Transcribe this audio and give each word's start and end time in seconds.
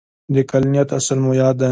د 0.33 0.35
عقلانیت 0.43 0.89
اصل 0.99 1.17
مو 1.23 1.31
یاد 1.41 1.57
کړ. 1.61 1.69